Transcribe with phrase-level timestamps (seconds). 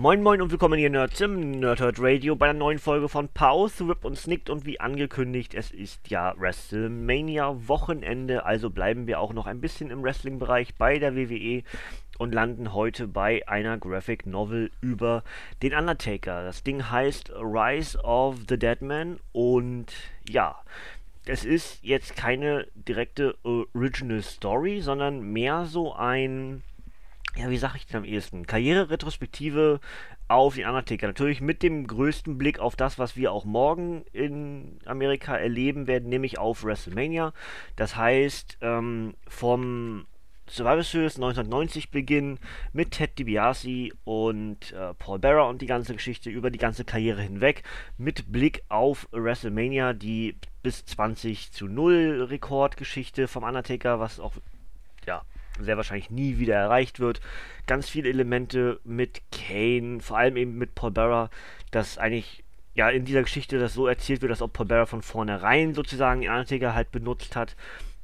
[0.00, 3.86] Moin Moin und willkommen hier Nerds im Nerdhurt Radio bei einer neuen Folge von Pause,
[3.86, 9.34] Rip und Snickt und wie angekündigt, es ist ja WrestleMania Wochenende, also bleiben wir auch
[9.34, 11.64] noch ein bisschen im Wrestling-Bereich bei der WWE
[12.16, 15.22] und landen heute bei einer Graphic Novel über
[15.62, 16.44] den Undertaker.
[16.44, 19.92] Das Ding heißt Rise of the Dead Man und
[20.26, 20.62] ja,
[21.26, 26.62] es ist jetzt keine direkte Original Story, sondern mehr so ein
[27.36, 28.46] ja, wie sag ich denn am ehesten?
[28.46, 29.80] Karriere-Retrospektive
[30.28, 31.06] auf den Undertaker.
[31.06, 36.08] Natürlich mit dem größten Blick auf das, was wir auch morgen in Amerika erleben werden,
[36.08, 37.32] nämlich auf WrestleMania.
[37.76, 40.06] Das heißt, ähm, vom
[40.48, 42.40] Survivor Series 1990 beginnen
[42.72, 47.22] mit Ted DiBiase und äh, Paul Bearer und die ganze Geschichte über die ganze Karriere
[47.22, 47.62] hinweg
[47.96, 54.32] mit Blick auf WrestleMania, die bis 20 zu 0 Rekordgeschichte vom Undertaker, was auch
[55.06, 55.22] ja
[55.64, 57.20] sehr wahrscheinlich nie wieder erreicht wird.
[57.66, 61.30] Ganz viele Elemente mit Kane, vor allem eben mit Paul Bearer,
[61.70, 62.44] dass eigentlich
[62.74, 66.20] ja in dieser Geschichte das so erzählt wird, dass auch Paul Bearer von vornherein sozusagen
[66.20, 67.56] Undertaker halt benutzt hat.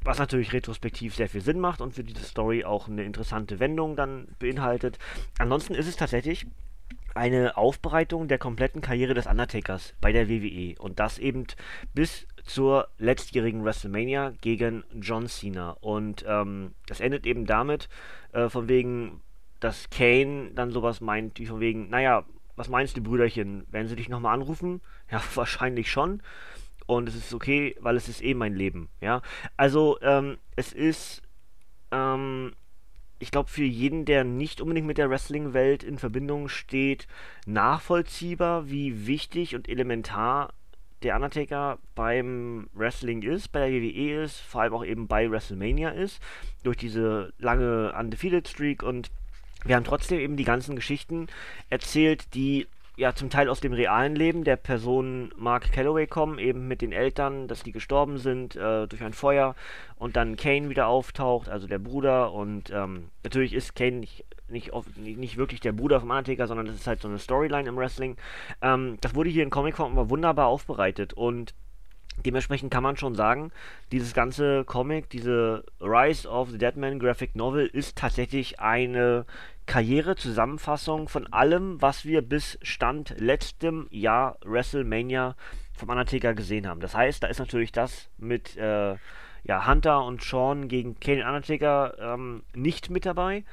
[0.02, 3.96] Was natürlich retrospektiv sehr viel Sinn macht und für diese Story auch eine interessante Wendung
[3.96, 4.98] dann beinhaltet.
[5.38, 6.46] Ansonsten ist es tatsächlich
[7.16, 11.46] eine Aufbereitung der kompletten Karriere des Undertakers bei der WWE und das eben
[11.94, 15.76] bis zur letztjährigen WrestleMania gegen John Cena.
[15.80, 17.88] Und ähm, das endet eben damit,
[18.32, 19.20] äh, von wegen,
[19.60, 22.24] dass Kane dann sowas meint, wie von wegen, naja,
[22.54, 24.80] was meinst du, Brüderchen, werden sie dich nochmal anrufen?
[25.10, 26.20] Ja, wahrscheinlich schon.
[26.86, 29.22] Und es ist okay, weil es ist eh mein Leben, ja.
[29.56, 31.22] Also, ähm, es ist,
[31.92, 32.54] ähm,
[33.20, 37.06] ich glaube, für jeden, der nicht unbedingt mit der Wrestling-Welt in Verbindung steht,
[37.46, 40.52] nachvollziehbar, wie wichtig und elementar
[41.06, 45.90] der Undertaker beim Wrestling ist, bei der WWE ist, vor allem auch eben bei WrestleMania
[45.90, 46.20] ist,
[46.64, 48.82] durch diese lange Undefeated Streak.
[48.82, 49.12] Und
[49.64, 51.28] wir haben trotzdem eben die ganzen Geschichten
[51.70, 56.66] erzählt, die ja zum Teil aus dem realen Leben der Person Mark Calloway kommen, eben
[56.66, 59.54] mit den Eltern, dass die gestorben sind äh, durch ein Feuer
[59.96, 64.70] und dann Kane wieder auftaucht, also der Bruder und ähm, natürlich ist Kane nicht nicht,
[64.96, 68.16] nicht wirklich der Bruder vom Undertaker, sondern das ist halt so eine Storyline im Wrestling.
[68.62, 71.52] Ähm, das wurde hier in Comicform aber wunderbar aufbereitet und
[72.24, 73.52] dementsprechend kann man schon sagen,
[73.92, 79.26] dieses ganze Comic, diese Rise of the Deadman Graphic Novel ist tatsächlich eine
[79.66, 85.36] Karriere-Zusammenfassung von allem, was wir bis Stand letztem Jahr WrestleMania
[85.74, 86.80] vom Undertaker gesehen haben.
[86.80, 88.94] Das heißt, da ist natürlich das mit äh,
[89.46, 93.44] ja, Hunter und Sean gegen Kane Undertaker ähm, nicht mit dabei,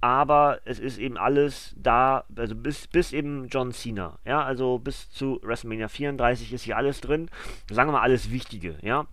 [0.00, 5.10] aber es ist eben alles da, also bis, bis eben John Cena, ja, also bis
[5.10, 7.28] zu WrestleMania 34 ist hier alles drin,
[7.70, 9.06] sagen wir mal alles Wichtige, ja.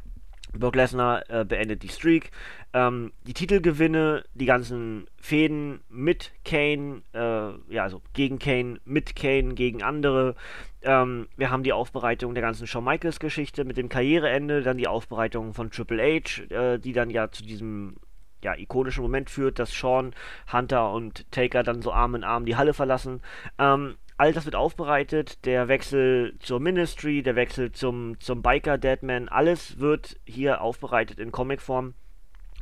[0.53, 2.31] Brock Lesnar äh, beendet die Streak,
[2.73, 9.53] ähm, die Titelgewinne, die ganzen Fäden mit Kane, äh, ja, also gegen Kane, mit Kane,
[9.53, 10.35] gegen andere.
[10.81, 14.87] Ähm, wir haben die Aufbereitung der ganzen Shawn Michaels Geschichte mit dem Karriereende, dann die
[14.87, 17.97] Aufbereitung von Triple H, äh, die dann ja zu diesem
[18.43, 20.13] ja, ikonischen Moment führt, dass Sean,
[20.51, 23.21] Hunter und Taker dann so Arm in Arm die Halle verlassen.
[23.57, 29.29] Ähm, all das wird aufbereitet, der Wechsel zur Ministry, der Wechsel zum, zum Biker Deadman,
[29.29, 31.93] alles wird hier aufbereitet in Comicform.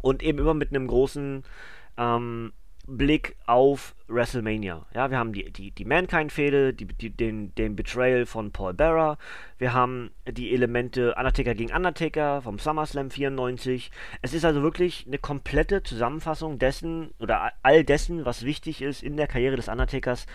[0.01, 1.43] Und eben immer mit einem großen
[1.97, 2.53] ähm,
[2.87, 4.85] Blick auf WrestleMania.
[4.93, 9.17] Ja, wir haben die, die, die Mankind-Fehde, die, die, den, den Betrayal von Paul Bearer,
[9.57, 13.91] wir haben die Elemente Undertaker gegen Undertaker vom SummerSlam 94.
[14.21, 19.17] Es ist also wirklich eine komplette Zusammenfassung dessen oder all dessen, was wichtig ist in
[19.17, 20.25] der Karriere des Undertakers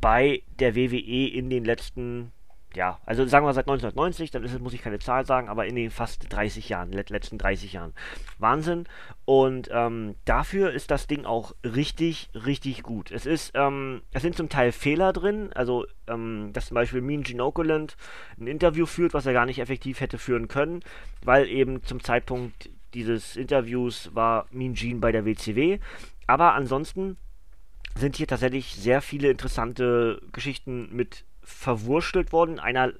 [0.00, 2.32] bei der WWE in den letzten
[2.76, 5.74] ja, also sagen wir seit 1990, dann ist muss ich keine Zahl sagen, aber in
[5.74, 7.94] den fast 30 Jahren, let, letzten 30 Jahren.
[8.38, 8.84] Wahnsinn.
[9.24, 13.10] Und ähm, dafür ist das Ding auch richtig, richtig gut.
[13.10, 17.22] Es ist, ähm, es sind zum Teil Fehler drin, also ähm, dass zum Beispiel Mean
[17.22, 17.96] Gene Okerlund
[18.38, 20.82] ein Interview führt, was er gar nicht effektiv hätte führen können,
[21.22, 25.78] weil eben zum Zeitpunkt dieses Interviews war Mean Gene bei der WCW.
[26.26, 27.16] Aber ansonsten
[27.94, 32.92] sind hier tatsächlich sehr viele interessante Geschichten mit verwurschtelt worden in einer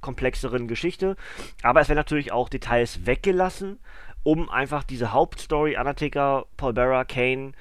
[0.00, 1.16] komplexeren Geschichte.
[1.62, 3.80] Aber es werden natürlich auch Details weggelassen,
[4.22, 7.52] um einfach diese Hauptstory Undertaker, Paul Bearer, Kane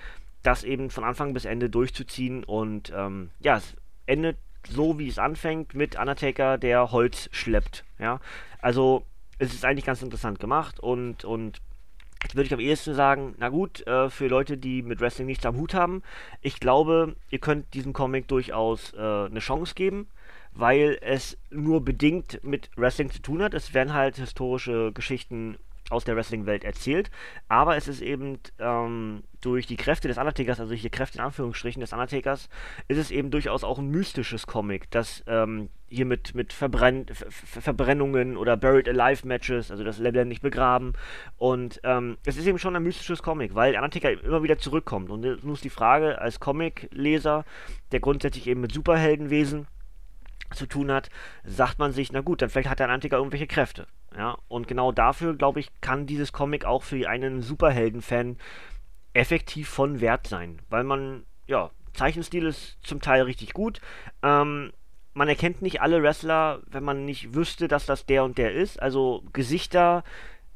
[0.44, 4.38] das eben von Anfang bis Ende durchzuziehen und ähm, ja, es endet
[4.68, 7.84] so, wie es anfängt, mit Undertaker, der Holz schleppt.
[7.98, 8.20] Ja,
[8.62, 9.04] also
[9.40, 11.62] es ist eigentlich ganz interessant gemacht und, und
[12.24, 15.46] Jetzt würde ich am ehesten sagen, na gut, äh, für Leute, die mit Wrestling nichts
[15.46, 16.02] am Hut haben,
[16.42, 20.08] ich glaube, ihr könnt diesem Comic durchaus äh, eine Chance geben,
[20.56, 23.54] weil es nur bedingt mit Wrestling zu tun hat.
[23.54, 25.58] Es werden halt historische Geschichten
[25.90, 27.12] aus der Wrestling-Welt erzählt,
[27.48, 31.80] aber es ist eben ähm, durch die Kräfte des Undertakers, also hier Kräfte in Anführungsstrichen
[31.80, 32.50] des Undertakers,
[32.88, 37.30] ist es eben durchaus auch ein mystisches Comic, das ähm, hier mit, mit Verbrenn Ver
[37.62, 40.94] Verbrennungen oder Buried Alive Matches, also das Level nicht begraben
[41.38, 45.12] und ähm, es ist eben schon ein mystisches Comic, weil der Undertaker immer wieder zurückkommt
[45.12, 47.46] und nun ist die Frage als Comic-Leser,
[47.92, 49.68] der grundsätzlich eben mit Superheldenwesen
[50.54, 51.10] zu tun hat,
[51.44, 53.88] sagt man sich, na gut, dann vielleicht hat der Antiker irgendwelche Kräfte.
[54.16, 58.38] Ja, und genau dafür, glaube ich, kann dieses Comic auch für einen Superhelden-Fan
[59.14, 60.62] effektiv von Wert sein.
[60.70, 63.82] Weil man, ja, Zeichenstil ist zum Teil richtig gut.
[64.22, 64.72] Ähm,
[65.14, 68.82] man erkennt nicht alle Wrestler, wenn man nicht wüsste, dass das der und der ist.
[68.82, 70.04] Also Gesichter,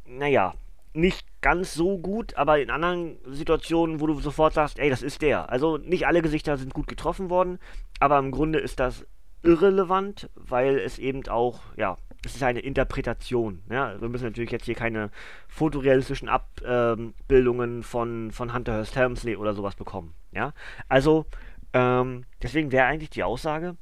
[0.06, 0.53] naja,
[0.94, 5.21] nicht ganz so gut, aber in anderen Situationen, wo du sofort sagst, ey, das ist
[5.21, 5.50] der.
[5.50, 7.59] Also nicht alle Gesichter sind gut getroffen worden,
[8.00, 9.06] aber im Grunde ist das
[9.44, 13.62] irrelevant, weil es eben auch, ja, es ist eine Interpretation.
[13.69, 14.00] Ja?
[14.00, 15.09] Wir müssen natürlich jetzt hier keine
[15.47, 20.13] fotorealistischen Abbildungen von, von Hunter Hearst Helmsley oder sowas bekommen.
[20.31, 20.53] Ja?
[20.89, 21.25] Also,
[21.74, 23.77] ähm, deswegen wäre eigentlich die Aussage,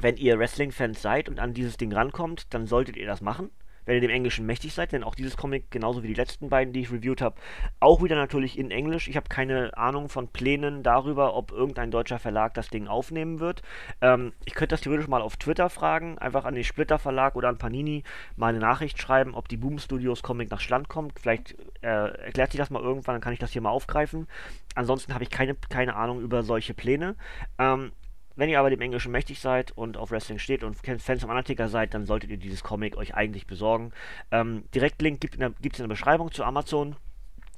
[0.00, 3.50] wenn ihr Wrestling-Fans seid und an dieses Ding rankommt, dann solltet ihr das machen
[3.88, 6.74] wenn ihr dem Englischen mächtig seid, denn auch dieses Comic, genauso wie die letzten beiden,
[6.74, 7.36] die ich reviewt habe,
[7.80, 9.08] auch wieder natürlich in Englisch.
[9.08, 13.62] Ich habe keine Ahnung von Plänen darüber, ob irgendein deutscher Verlag das Ding aufnehmen wird.
[14.02, 17.48] Ähm, ich könnte das theoretisch mal auf Twitter fragen, einfach an den Splitter Verlag oder
[17.48, 18.02] an Panini
[18.36, 21.18] mal eine Nachricht schreiben, ob die Boom Studios Comic nach Schland kommt.
[21.18, 24.28] Vielleicht äh, erklärt sich das mal irgendwann, dann kann ich das hier mal aufgreifen.
[24.74, 27.16] Ansonsten habe ich keine, keine Ahnung über solche Pläne.
[27.58, 27.92] Ähm,
[28.38, 31.68] wenn ihr aber dem Englischen mächtig seid und auf Wrestling steht und Fans vom Undertaker
[31.68, 33.92] seid, dann solltet ihr dieses Comic euch eigentlich besorgen.
[34.30, 36.94] Ähm, Direktlink gibt es in, in, der Beschreibung zu Amazon.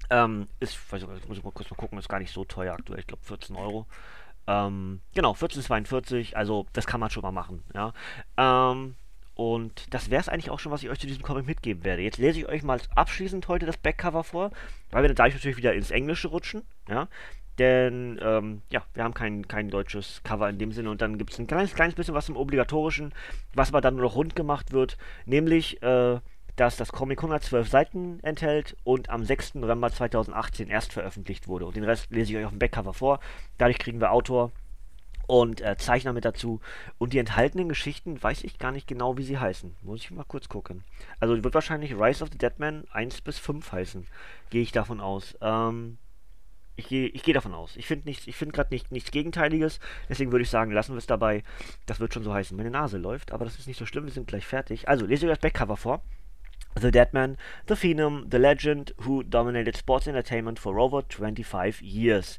[0.08, 2.72] Ähm, ist, weiß ich, muss ich mal kurz mal gucken, ist gar nicht so teuer
[2.72, 3.86] aktuell, ich glaube 14 Euro.
[4.46, 7.92] Ähm, genau, 14,42, also das kann man schon mal machen, ja.
[8.38, 8.96] Ähm,
[9.34, 12.02] und das wäre es eigentlich auch schon, was ich euch zu diesem Comic mitgeben werde.
[12.02, 14.50] Jetzt lese ich euch mal abschließend heute das Backcover vor,
[14.90, 17.06] weil wir dann gleich natürlich wieder ins Englische rutschen, ja.
[17.58, 21.32] Denn, ähm, ja, wir haben kein, kein deutsches Cover in dem Sinne und dann gibt
[21.32, 23.12] es ein kleines, kleines bisschen was im Obligatorischen,
[23.54, 26.20] was aber dann nur noch rund gemacht wird, nämlich, äh,
[26.56, 29.56] dass das Comic 112 Seiten enthält und am 6.
[29.56, 31.66] November 2018 erst veröffentlicht wurde.
[31.66, 33.20] Und den Rest lese ich euch auf dem Backcover vor.
[33.58, 34.52] Dadurch kriegen wir Autor
[35.30, 36.60] und äh, Zeichner mit dazu.
[36.98, 39.76] Und die enthaltenen Geschichten weiß ich gar nicht genau, wie sie heißen.
[39.82, 40.82] Muss ich mal kurz gucken.
[41.20, 44.08] Also wird wahrscheinlich Rise of the Dead Man 1 bis 5 heißen.
[44.50, 45.36] Gehe ich davon aus.
[45.40, 45.98] Ähm,
[46.80, 47.76] ich gehe ich geh davon aus.
[47.76, 49.78] Ich finde nichts, ich finde gerade nicht, nichts Gegenteiliges.
[50.08, 51.42] Deswegen würde ich sagen, lassen wir es dabei.
[51.86, 52.56] Das wird schon so heißen.
[52.56, 54.04] Meine Nase läuft, aber das ist nicht so schlimm.
[54.04, 54.88] Wir sind gleich fertig.
[54.88, 56.02] Also, lese euch das Backcover vor.
[56.74, 57.36] The Deadman,
[57.66, 62.38] the Phenom, the legend who dominated sports entertainment for over 25 years.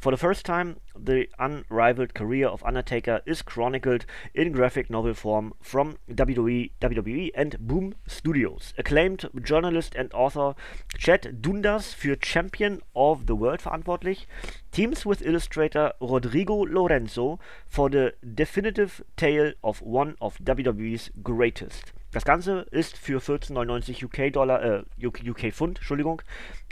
[0.00, 5.52] For the first time, the unrivaled career of Undertaker is chronicled in graphic novel form
[5.60, 8.72] from WWE, WWE and Boom Studios.
[8.78, 10.54] Acclaimed journalist and author
[10.96, 14.26] Chad Dundas für Champion of the World verantwortlich,
[14.72, 21.92] teams with illustrator Rodrigo Lorenzo for the definitive tale of one of WWE's greatest.
[22.12, 26.22] Das Ganze ist für 14,99 UK Dollar, äh, UK, UK Pfund, Entschuldigung,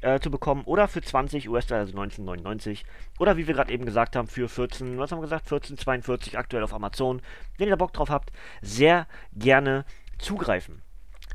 [0.03, 2.83] äh, zu bekommen oder für 20 US-Dollar, also 19,99
[3.19, 6.65] oder wie wir gerade eben gesagt haben, für 14, was haben wir gesagt, 14,42 aktuell
[6.65, 7.23] auf Amazon.
[7.57, 9.85] Wenn ihr da Bock drauf habt, sehr gerne
[10.19, 10.83] zugreifen.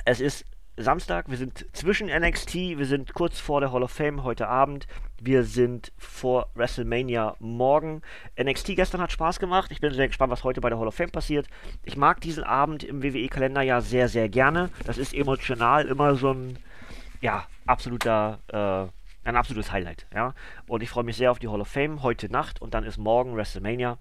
[0.05, 0.45] Es ist
[0.75, 4.88] Samstag, wir sind zwischen NXT, wir sind kurz vor der Hall of Fame heute Abend,
[5.22, 8.01] wir sind vor WrestleMania morgen.
[8.42, 10.96] NXT gestern hat Spaß gemacht, ich bin sehr gespannt, was heute bei der Hall of
[10.96, 11.48] Fame passiert.
[11.84, 14.72] Ich mag diesen Abend im WWE-Kalender ja sehr, sehr gerne.
[14.84, 16.58] Das ist emotional immer so ein,
[17.22, 20.34] ja, absoluter, äh, ein absolutes Highlight, ja.
[20.65, 22.98] Und ich freue mich sehr auf die Hall of Fame heute Nacht und dann ist
[22.98, 24.00] morgen WrestleMania.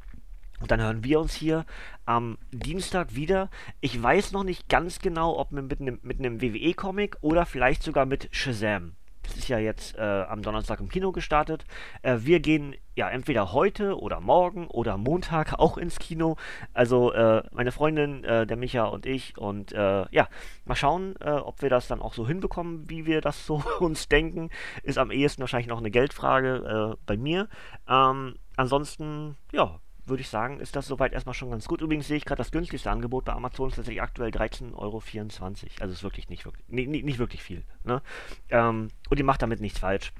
[0.63, 1.67] Und dann hören wir uns hier
[2.07, 3.51] am Dienstag wieder.
[3.81, 8.07] Ich weiß noch nicht ganz genau, ob mit einem, mit einem WWE-Comic oder vielleicht sogar
[8.07, 8.93] mit Shazam.
[9.25, 11.65] Das ist ja jetzt äh, am Donnerstag im Kino gestartet.
[12.03, 16.37] Äh, wir gehen ja entweder heute oder morgen oder Montag auch ins Kino.
[16.75, 19.37] Also äh, meine Freundin, äh, der Micha und ich.
[19.39, 20.29] Und äh, ja,
[20.65, 24.09] mal schauen, äh, ob wir das dann auch so hinbekommen, wie wir das so uns
[24.09, 24.51] denken.
[24.85, 27.49] Ist am ehesten wahrscheinlich noch eine Geldfrage bei mir.
[27.89, 29.81] Ähm, ansonsten, ja,
[30.13, 31.81] würde ich sagen, ist das soweit erstmal schon ganz gut.
[31.81, 35.03] Übrigens sehe ich gerade das günstigste Angebot bei Amazon ist tatsächlich aktuell 13,24 Euro.
[35.81, 37.65] Also ist wirklich nicht wirklich, nicht, nicht wirklich viel.
[37.85, 38.03] Ne?
[38.51, 40.13] Ähm, und ihr macht damit nichts falsch.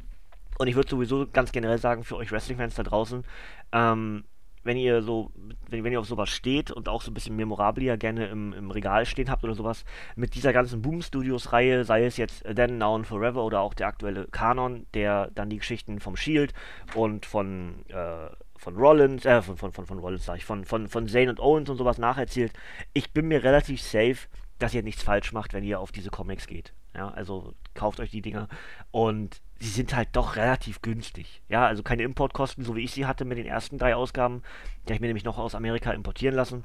[0.59, 3.25] Und ich würde sowieso ganz generell sagen, für euch Wrestling-Fans da draußen,
[3.73, 4.25] ähm,
[4.65, 5.31] wenn ihr so,
[5.69, 8.71] wenn, wenn, ihr auf sowas steht und auch so ein bisschen Memorabilia gerne im, im
[8.71, 9.85] Regal stehen habt oder sowas,
[10.17, 13.75] mit dieser ganzen Boom Studios Reihe, sei es jetzt Then, Now and Forever oder auch
[13.75, 16.55] der aktuelle Kanon, der dann die Geschichten vom Shield
[16.95, 18.31] und von, äh,
[18.63, 21.41] von Rollins, äh, von, von, von, von Rollins sag ich, von, von, von Zane und
[21.41, 22.53] Owens und sowas nacherzählt.
[22.93, 24.29] Ich bin mir relativ safe,
[24.61, 26.73] dass ihr nichts falsch macht, wenn ihr auf diese Comics geht.
[26.95, 28.49] Ja, also kauft euch die Dinger
[28.93, 31.43] und sie sind halt doch relativ günstig.
[31.49, 34.43] Ja, also keine Importkosten, so wie ich sie hatte mit den ersten drei Ausgaben.
[34.85, 36.65] Die habe ich mir nämlich noch aus Amerika importieren lassen.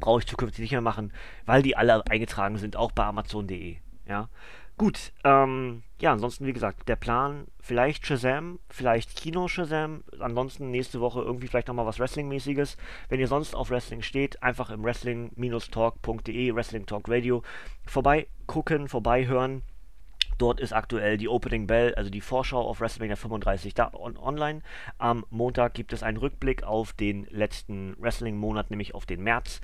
[0.00, 1.14] Brauche ich zukünftig nicht mehr machen,
[1.46, 3.76] weil die alle eingetragen sind, auch bei Amazon.de.
[4.06, 4.28] Ja,
[4.76, 5.12] gut.
[5.24, 10.04] Ähm, ja, ansonsten, wie gesagt, der Plan, vielleicht Shazam, vielleicht Kino Shazam.
[10.18, 12.76] Ansonsten nächste Woche irgendwie vielleicht nochmal was Wrestling-mäßiges.
[13.08, 17.42] Wenn ihr sonst auf Wrestling steht, einfach im wrestling-talk.de, Wrestling Talk Radio,
[17.86, 19.62] vorbei gucken, vorbei hören
[20.42, 24.62] Dort ist aktuell die Opening Bell, also die Vorschau auf WrestleMania 35 da on online.
[24.98, 29.60] Am Montag gibt es einen Rückblick auf den letzten Wrestling-Monat, nämlich auf den März.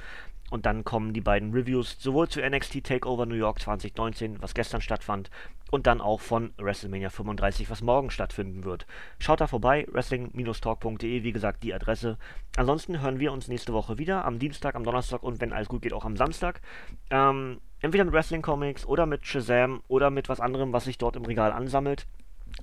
[0.50, 4.80] Und dann kommen die beiden Reviews sowohl zu NXT Takeover New York 2019, was gestern
[4.80, 5.30] stattfand,
[5.70, 8.86] und dann auch von WrestleMania 35, was morgen stattfinden wird.
[9.18, 12.16] Schaut da vorbei, wrestling-talk.de, wie gesagt, die Adresse.
[12.56, 15.82] Ansonsten hören wir uns nächste Woche wieder, am Dienstag, am Donnerstag und wenn alles gut
[15.82, 16.62] geht, auch am Samstag.
[17.10, 21.16] Ähm, entweder mit Wrestling Comics oder mit Shazam oder mit was anderem, was sich dort
[21.16, 22.06] im Regal ansammelt.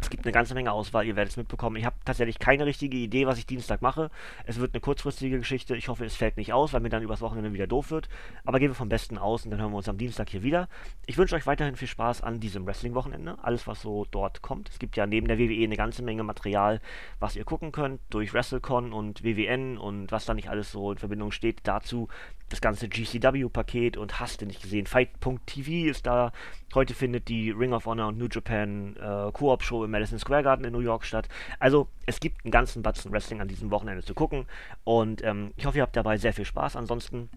[0.02, 1.78] Es gibt eine ganze Menge Auswahl, ihr werdet es mitbekommen.
[1.78, 4.10] Ich habe tatsächlich keine richtige Idee, was ich Dienstag mache.
[4.46, 5.76] Es wird eine kurzfristige Geschichte.
[5.76, 8.10] Ich hoffe, es fällt nicht aus, weil mir dann übers Wochenende wieder doof wird.
[8.46, 10.70] Aber gehen wir vom Besten aus und dann hören wir uns am Dienstag hier wieder.
[11.06, 13.38] Ich wünsche euch weiterhin viel Spaß an diesem Wrestling-Wochenende.
[13.42, 14.70] Alles, was so dort kommt.
[14.70, 16.82] Es gibt ja neben der WWE eine ganze Menge Material,
[17.20, 20.98] was ihr gucken könnt durch WrestleCon und WWN und was da nicht alles so in
[20.98, 21.62] Verbindung steht.
[21.64, 22.08] Dazu
[22.50, 24.86] das ganze GCW-Paket und hast du nicht gesehen.
[24.86, 26.32] Fight.tv ist da.
[26.74, 30.66] Heute findet die Ring of Honor und New Japan äh, Koop-Show im Madison Square Garden
[30.66, 31.28] in New York statt.
[31.60, 34.46] Also es gibt einen ganzen Batzen Wrestling an diesem Wochenende zu gucken
[34.84, 36.76] und ähm, ich hoffe, ihr habt dabei sehr viel Spaß.
[36.76, 37.30] Ansonsten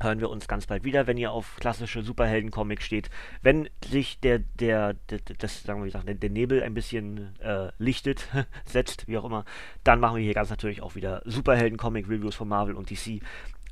[0.00, 3.10] hören wir uns ganz bald wieder, wenn ihr auf klassische Superhelden-Comics steht.
[3.42, 7.70] Wenn sich der, der, der, das, sagen wir, gesagt, der, der Nebel ein bisschen äh,
[7.78, 8.28] lichtet,
[8.64, 9.44] setzt, wie auch immer,
[9.84, 13.20] dann machen wir hier ganz natürlich auch wieder Superhelden-Comic-Reviews von Marvel und DC.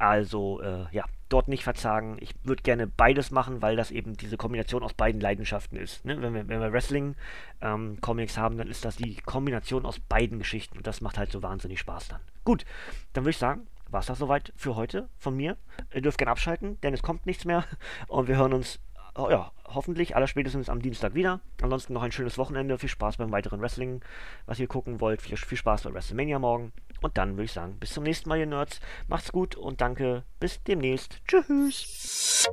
[0.01, 2.17] Also, äh, ja, dort nicht verzagen.
[2.21, 6.07] Ich würde gerne beides machen, weil das eben diese Kombination aus beiden Leidenschaften ist.
[6.07, 6.23] Ne?
[6.23, 10.79] Wenn wir, wenn wir Wrestling-Comics ähm, haben, dann ist das die Kombination aus beiden Geschichten
[10.79, 12.21] und das macht halt so wahnsinnig Spaß dann.
[12.45, 12.65] Gut,
[13.13, 15.59] dann würde ich sagen, war es das soweit für heute von mir.
[15.93, 17.65] Ihr dürft gerne abschalten, denn es kommt nichts mehr
[18.09, 18.81] und wir hören uns
[19.15, 21.41] oh ja, hoffentlich allerspätestens am Dienstag wieder.
[21.61, 22.79] Ansonsten noch ein schönes Wochenende.
[22.79, 24.03] Viel Spaß beim weiteren Wrestling,
[24.47, 25.21] was ihr gucken wollt.
[25.21, 26.73] Viel, viel Spaß bei WrestleMania morgen.
[27.03, 28.81] Und dann würde ich sagen, bis zum nächsten Mal, ihr Nerds.
[29.09, 30.25] Macht's gut und danke.
[30.39, 31.21] Bis demnächst.
[31.27, 32.49] Tschüss.